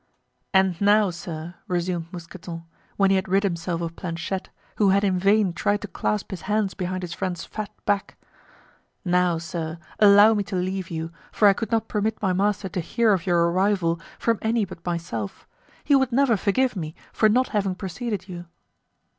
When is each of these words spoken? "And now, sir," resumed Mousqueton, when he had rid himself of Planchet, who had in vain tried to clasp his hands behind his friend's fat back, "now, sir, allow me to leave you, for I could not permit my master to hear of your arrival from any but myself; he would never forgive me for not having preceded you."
"And 0.51 0.81
now, 0.81 1.11
sir," 1.11 1.53
resumed 1.67 2.07
Mousqueton, 2.11 2.63
when 2.97 3.11
he 3.11 3.17
had 3.17 3.29
rid 3.29 3.43
himself 3.43 3.81
of 3.81 3.95
Planchet, 3.95 4.49
who 4.77 4.89
had 4.89 5.03
in 5.03 5.19
vain 5.19 5.53
tried 5.53 5.81
to 5.81 5.87
clasp 5.87 6.31
his 6.31 6.41
hands 6.49 6.73
behind 6.73 7.03
his 7.03 7.13
friend's 7.13 7.45
fat 7.45 7.69
back, 7.85 8.17
"now, 9.05 9.37
sir, 9.37 9.77
allow 9.99 10.33
me 10.33 10.41
to 10.45 10.55
leave 10.55 10.89
you, 10.89 11.11
for 11.31 11.47
I 11.47 11.53
could 11.53 11.69
not 11.71 11.87
permit 11.87 12.19
my 12.19 12.33
master 12.33 12.67
to 12.67 12.79
hear 12.79 13.13
of 13.13 13.27
your 13.27 13.51
arrival 13.51 14.01
from 14.17 14.39
any 14.41 14.65
but 14.65 14.83
myself; 14.83 15.47
he 15.83 15.93
would 15.95 16.11
never 16.11 16.35
forgive 16.35 16.75
me 16.75 16.95
for 17.13 17.29
not 17.29 17.49
having 17.49 17.75
preceded 17.75 18.27
you." 18.27 18.47